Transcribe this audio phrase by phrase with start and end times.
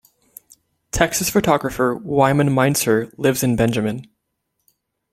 [0.89, 4.09] Texas photographer Wyman Meinzer lives in Benjamin.